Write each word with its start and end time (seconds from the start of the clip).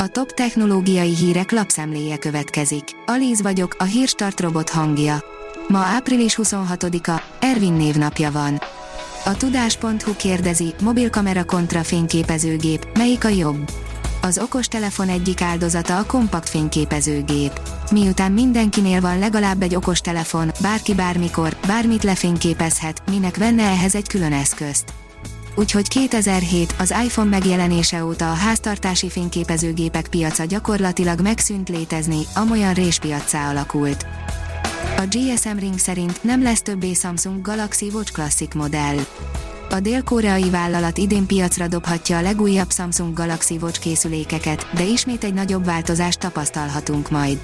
A 0.00 0.08
top 0.08 0.32
technológiai 0.32 1.14
hírek 1.14 1.50
lapszemléje 1.50 2.16
következik. 2.16 2.84
Alíz 3.06 3.42
vagyok, 3.42 3.76
a 3.78 3.84
hírstart 3.84 4.40
robot 4.40 4.70
hangja. 4.70 5.24
Ma 5.68 5.78
április 5.78 6.38
26-a, 6.42 7.22
Ervin 7.40 7.72
névnapja 7.72 8.30
van. 8.30 8.60
A 9.24 9.36
tudás.hu 9.36 10.16
kérdezi, 10.16 10.74
mobilkamera 10.82 11.44
kontra 11.44 11.82
fényképezőgép, 11.82 12.86
melyik 12.98 13.24
a 13.24 13.28
jobb? 13.28 13.70
Az 14.22 14.38
okostelefon 14.38 15.08
egyik 15.08 15.40
áldozata 15.40 15.98
a 15.98 16.06
kompakt 16.06 16.48
fényképezőgép. 16.48 17.60
Miután 17.90 18.32
mindenkinél 18.32 19.00
van 19.00 19.18
legalább 19.18 19.62
egy 19.62 19.74
okostelefon, 19.74 20.50
bárki 20.60 20.94
bármikor, 20.94 21.56
bármit 21.66 22.02
lefényképezhet, 22.02 23.02
minek 23.10 23.36
venne 23.36 23.62
ehhez 23.62 23.94
egy 23.94 24.08
külön 24.08 24.32
eszközt 24.32 24.97
úgyhogy 25.58 25.88
2007 25.88 26.74
az 26.78 26.94
iPhone 27.04 27.28
megjelenése 27.28 28.04
óta 28.04 28.30
a 28.30 28.34
háztartási 28.34 29.08
fényképezőgépek 29.08 30.08
piaca 30.08 30.44
gyakorlatilag 30.44 31.20
megszűnt 31.20 31.68
létezni, 31.68 32.22
amolyan 32.34 32.74
réspiaccá 32.74 33.50
alakult. 33.50 34.06
A 34.96 35.02
GSM 35.10 35.58
Ring 35.58 35.78
szerint 35.78 36.24
nem 36.24 36.42
lesz 36.42 36.62
többé 36.62 36.92
Samsung 36.92 37.42
Galaxy 37.42 37.90
Watch 37.92 38.12
Classic 38.12 38.54
modell. 38.54 38.96
A 39.70 39.80
dél-koreai 39.80 40.50
vállalat 40.50 40.98
idén 40.98 41.26
piacra 41.26 41.68
dobhatja 41.68 42.16
a 42.16 42.22
legújabb 42.22 42.70
Samsung 42.70 43.14
Galaxy 43.14 43.58
Watch 43.60 43.80
készülékeket, 43.80 44.66
de 44.74 44.84
ismét 44.84 45.24
egy 45.24 45.34
nagyobb 45.34 45.64
változást 45.64 46.18
tapasztalhatunk 46.18 47.10
majd. 47.10 47.38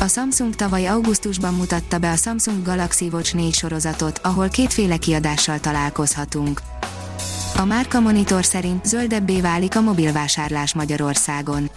A 0.00 0.06
Samsung 0.06 0.54
tavaly 0.54 0.86
augusztusban 0.86 1.54
mutatta 1.54 1.98
be 1.98 2.10
a 2.10 2.16
Samsung 2.16 2.64
Galaxy 2.64 3.08
Watch 3.12 3.34
4 3.34 3.54
sorozatot, 3.54 4.20
ahol 4.22 4.48
kétféle 4.48 4.96
kiadással 4.96 5.60
találkozhatunk. 5.60 6.60
A 7.62 7.64
Márka 7.64 8.00
Monitor 8.00 8.44
szerint 8.44 8.84
zöldebbé 8.84 9.40
válik 9.40 9.76
a 9.76 9.80
mobilvásárlás 9.80 10.74
Magyarországon. 10.74 11.70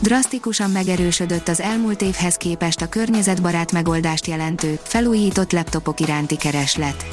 Drasztikusan 0.00 0.70
megerősödött 0.70 1.48
az 1.48 1.60
elmúlt 1.60 2.02
évhez 2.02 2.34
képest 2.34 2.80
a 2.80 2.88
környezetbarát 2.88 3.72
megoldást 3.72 4.26
jelentő, 4.26 4.78
felújított 4.82 5.52
laptopok 5.52 6.00
iránti 6.00 6.36
kereslet. 6.36 7.06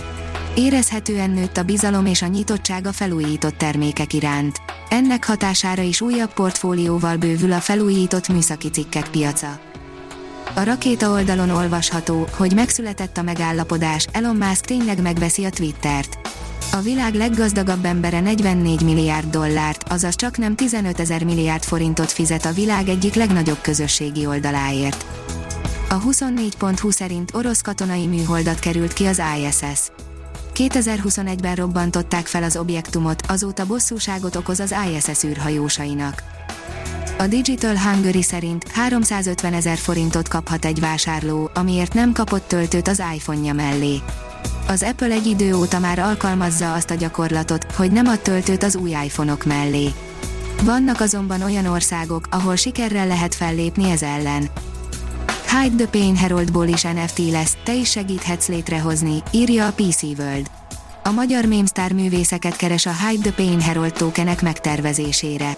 Érezhetően 0.55 1.29
nőtt 1.29 1.57
a 1.57 1.63
bizalom 1.63 2.05
és 2.05 2.21
a 2.21 2.27
nyitottság 2.27 2.87
a 2.87 2.91
felújított 2.91 3.57
termékek 3.57 4.13
iránt. 4.13 4.61
Ennek 4.89 5.25
hatására 5.25 5.81
is 5.81 6.01
újabb 6.01 6.33
portfólióval 6.33 7.17
bővül 7.17 7.51
a 7.51 7.59
felújított 7.59 8.27
műszaki 8.27 8.69
cikkek 8.69 9.09
piaca. 9.09 9.59
A 10.53 10.63
rakéta 10.63 11.09
oldalon 11.09 11.49
olvasható, 11.49 12.27
hogy 12.37 12.53
megszületett 12.53 13.17
a 13.17 13.21
megállapodás, 13.21 14.07
Elon 14.11 14.35
Musk 14.35 14.65
tényleg 14.65 15.01
megveszi 15.01 15.45
a 15.45 15.49
Twittert. 15.49 16.17
A 16.75 16.81
világ 16.81 17.13
leggazdagabb 17.13 17.85
embere 17.85 18.19
44 18.19 18.81
milliárd 18.81 19.29
dollárt, 19.29 19.89
azaz 19.89 20.15
csak 20.15 20.37
nem 20.37 20.55
15 20.55 20.99
ezer 20.99 21.23
milliárd 21.23 21.63
forintot 21.63 22.11
fizet 22.11 22.45
a 22.45 22.51
világ 22.51 22.87
egyik 22.87 23.13
legnagyobb 23.13 23.61
közösségi 23.61 24.25
oldaláért. 24.25 25.05
A 25.89 26.01
24.20 26.01 26.91
szerint 26.91 27.33
orosz 27.33 27.61
katonai 27.61 28.07
műholdat 28.07 28.59
került 28.59 28.93
ki 28.93 29.05
az 29.05 29.21
ISS. 29.37 29.91
2021-ben 30.55 31.55
robbantották 31.55 32.25
fel 32.25 32.43
az 32.43 32.57
objektumot, 32.57 33.21
azóta 33.27 33.65
bosszúságot 33.65 34.35
okoz 34.35 34.59
az 34.59 34.75
ISS 34.93 35.23
űrhajósainak. 35.23 36.23
A 37.17 37.27
Digital 37.27 37.77
Hungary 37.77 38.21
szerint 38.21 38.67
350 38.71 39.53
ezer 39.53 39.77
forintot 39.77 40.27
kaphat 40.27 40.65
egy 40.65 40.79
vásárló, 40.79 41.49
amiért 41.53 41.93
nem 41.93 42.11
kapott 42.11 42.47
töltőt 42.47 42.87
az 42.87 43.03
iPhone-ja 43.15 43.53
mellé. 43.53 44.01
Az 44.67 44.83
Apple 44.83 45.07
egy 45.07 45.25
idő 45.25 45.55
óta 45.55 45.79
már 45.79 45.99
alkalmazza 45.99 46.73
azt 46.73 46.89
a 46.89 46.95
gyakorlatot, 46.95 47.71
hogy 47.71 47.91
nem 47.91 48.07
ad 48.07 48.19
töltőt 48.19 48.63
az 48.63 48.75
új 48.75 48.89
iPhone-ok 48.89 49.45
mellé. 49.45 49.93
Vannak 50.63 50.99
azonban 50.99 51.41
olyan 51.41 51.65
országok, 51.65 52.27
ahol 52.31 52.55
sikerrel 52.55 53.07
lehet 53.07 53.35
fellépni 53.35 53.91
ez 53.91 54.01
ellen. 54.01 54.49
Hide 55.49 55.75
the 55.75 55.99
Pain 55.99 56.15
Heroldból 56.15 56.67
is 56.67 56.81
NFT 56.81 57.31
lesz, 57.31 57.57
te 57.63 57.73
is 57.75 57.89
segíthetsz 57.89 58.47
létrehozni, 58.47 59.23
írja 59.31 59.67
a 59.67 59.71
PC 59.71 60.01
World. 60.03 60.49
A 61.03 61.11
magyar 61.11 61.45
mémsztár 61.45 61.93
művészeket 61.93 62.55
keres 62.55 62.85
a 62.85 62.93
Hide 63.07 63.29
the 63.29 63.43
Pain 63.43 63.61
Herold 63.61 63.93
tokenek 63.93 64.41
megtervezésére. 64.41 65.57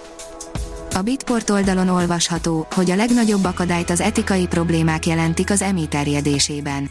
A 0.93 1.01
Bitport 1.01 1.49
oldalon 1.49 1.89
olvasható, 1.89 2.67
hogy 2.75 2.91
a 2.91 2.95
legnagyobb 2.95 3.43
akadályt 3.43 3.89
az 3.89 4.01
etikai 4.01 4.47
problémák 4.47 5.05
jelentik 5.05 5.49
az 5.49 5.61
emi 5.61 5.87
terjedésében. 5.87 6.89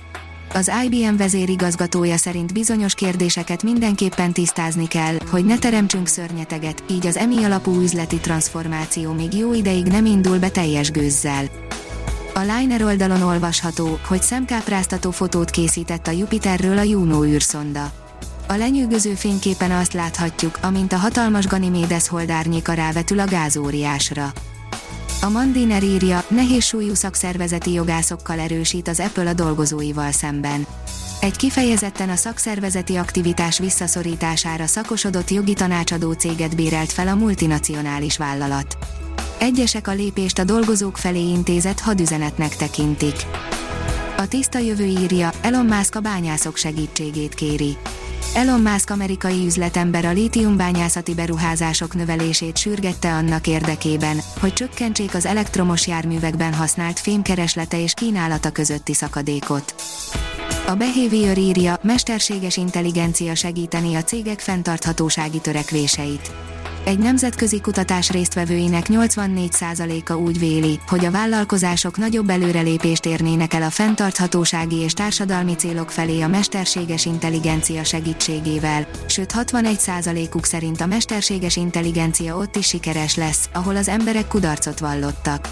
Az 0.55 0.71
IBM 0.85 1.17
vezérigazgatója 1.17 2.17
szerint 2.17 2.53
bizonyos 2.53 2.95
kérdéseket 2.95 3.63
mindenképpen 3.63 4.33
tisztázni 4.33 4.89
kell, 4.89 5.17
hogy 5.31 5.45
ne 5.45 5.59
teremtsünk 5.59 6.07
szörnyeteget, 6.07 6.83
így 6.91 7.07
az 7.07 7.17
emi 7.17 7.45
alapú 7.45 7.81
üzleti 7.81 8.17
transformáció 8.17 9.13
még 9.13 9.35
jó 9.35 9.55
ideig 9.55 9.87
nem 9.87 10.07
indul 10.07 10.39
be 10.39 10.49
teljes 10.49 10.91
gőzzel. 10.91 11.45
A 12.35 12.41
Liner 12.41 12.83
oldalon 12.83 13.23
olvasható, 13.23 13.99
hogy 14.07 14.23
szemkápráztató 14.23 15.11
fotót 15.11 15.51
készített 15.51 16.07
a 16.07 16.11
Jupiterről 16.11 16.79
a 16.79 16.83
Juno 16.83 17.25
űrszonda. 17.25 17.93
A 18.49 18.55
lenyűgöző 18.55 19.15
fényképen 19.15 19.71
azt 19.71 19.93
láthatjuk, 19.93 20.59
amint 20.63 20.93
a 20.93 20.97
hatalmas 20.97 21.47
Ganymedes 21.47 22.09
holdárnyéka 22.09 22.73
rávetül 22.73 23.21
a 23.21 23.27
gázóriásra. 23.27 24.33
A 25.25 25.29
Mandiner 25.29 25.83
írja, 25.83 26.25
nehéz 26.29 26.65
súlyú 26.65 26.95
szakszervezeti 26.95 27.73
jogászokkal 27.73 28.39
erősít 28.39 28.89
az 28.89 29.01
Apple 29.01 29.29
a 29.29 29.33
dolgozóival 29.33 30.13
szemben. 30.13 30.67
Egy 31.21 31.37
kifejezetten 31.37 32.09
a 32.09 32.17
szakszervezeti 32.17 32.97
aktivitás 32.97 33.59
visszaszorítására 33.59 34.67
szakosodott 34.67 35.31
jogi 35.31 35.53
tanácsadó 35.53 36.13
céget 36.13 36.57
bérelt 36.57 36.93
fel 36.93 37.09
a 37.09 37.15
multinacionális 37.15 38.17
vállalat. 38.17 38.79
Egyesek 39.39 39.89
a 39.89 39.93
lépést 39.93 40.39
a 40.39 40.45
dolgozók 40.45 40.97
felé 40.97 41.29
intézett 41.29 41.81
hadüzenetnek 41.81 42.57
tekintik. 42.57 43.17
A 44.17 44.29
tiszta 44.29 44.59
jövő 44.59 44.85
írja, 44.85 45.31
Elon 45.41 45.67
Musk 45.67 45.95
a 45.95 46.01
bányászok 46.01 46.57
segítségét 46.57 47.35
kéri. 47.35 47.77
Elon 48.35 48.61
Musk 48.61 48.91
amerikai 48.91 49.45
üzletember 49.45 50.05
a 50.05 50.13
lítiumbányászati 50.13 51.15
beruházások 51.15 51.95
növelését 51.95 52.57
sürgette 52.57 53.13
annak 53.13 53.47
érdekében, 53.47 54.21
hogy 54.41 54.53
csökkentsék 54.53 55.15
az 55.15 55.27
elektromos 55.27 55.87
járművekben 55.87 56.55
használt 56.55 56.99
fémkereslete 56.99 57.81
és 57.81 57.95
kínálata 57.95 58.51
közötti 58.51 58.95
szakadékot. 58.95 59.75
A 60.67 60.75
Behavior 60.75 61.39
írja, 61.39 61.79
mesterséges 61.83 62.57
intelligencia 62.57 63.35
segíteni 63.35 63.95
a 63.95 64.03
cégek 64.03 64.41
fenntarthatósági 64.41 65.41
törekvéseit. 65.41 66.31
Egy 66.85 66.99
nemzetközi 66.99 67.61
kutatás 67.61 68.11
résztvevőinek 68.11 68.87
84%-a 68.89 70.13
úgy 70.13 70.39
véli, 70.39 70.81
hogy 70.87 71.05
a 71.05 71.11
vállalkozások 71.11 71.97
nagyobb 71.97 72.29
előrelépést 72.29 73.07
érnének 73.07 73.55
el 73.55 73.63
a 73.63 73.71
fenntarthatósági 73.71 74.77
és 74.77 74.93
társadalmi 74.93 75.55
célok 75.55 75.91
felé 75.91 76.21
a 76.21 76.29
mesterséges 76.29 77.07
intelligencia 77.07 77.85
segítségével, 77.85 78.87
sőt 79.07 79.33
61%-uk 79.37 80.45
szerint 80.45 80.81
a 80.81 80.87
mesterséges 80.87 81.57
intelligencia 81.57 82.37
ott 82.37 82.57
is 82.57 82.67
sikeres 82.67 83.17
lesz, 83.17 83.49
ahol 83.53 83.77
az 83.77 83.89
emberek 83.89 84.29
kudarcot 84.29 84.79
vallottak. 84.79 85.49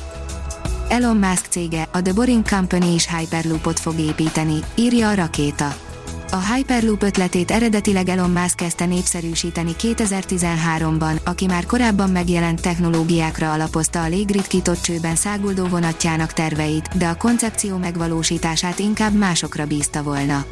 Elon 0.88 1.16
Musk 1.16 1.46
cége, 1.48 1.88
a 1.92 2.02
The 2.02 2.12
Boring 2.12 2.48
Company 2.48 2.94
is 2.94 3.08
Hyperloopot 3.16 3.80
fog 3.80 3.98
építeni, 3.98 4.58
írja 4.74 5.08
a 5.08 5.14
rakéta. 5.14 5.91
A 6.34 6.54
Hyperloop 6.54 7.02
ötletét 7.02 7.50
eredetileg 7.50 8.08
Elon 8.08 8.30
Musk 8.30 8.56
kezdte 8.56 8.86
népszerűsíteni 8.86 9.72
2013-ban, 9.80 11.22
aki 11.24 11.46
már 11.46 11.66
korábban 11.66 12.10
megjelent 12.10 12.60
technológiákra 12.60 13.52
alapozta 13.52 14.02
a 14.02 14.08
légritkított 14.08 14.82
csőben 14.82 15.16
száguldó 15.16 15.66
vonatjának 15.66 16.32
terveit, 16.32 16.96
de 16.96 17.06
a 17.06 17.16
koncepció 17.16 17.76
megvalósítását 17.76 18.78
inkább 18.78 19.14
másokra 19.14 19.66
bízta 19.66 20.02
volna. 20.02 20.44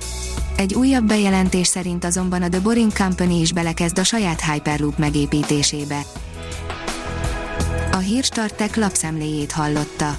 Egy 0.56 0.74
újabb 0.74 1.04
bejelentés 1.04 1.66
szerint 1.66 2.04
azonban 2.04 2.42
a 2.42 2.48
The 2.48 2.60
Boring 2.60 2.92
Company 2.92 3.40
is 3.40 3.52
belekezd 3.52 3.98
a 3.98 4.04
saját 4.04 4.44
Hyperloop 4.52 4.98
megépítésébe. 4.98 6.00
A 7.92 7.98
hírstartek 7.98 8.76
lapszemléjét 8.76 9.52
hallotta. 9.52 10.18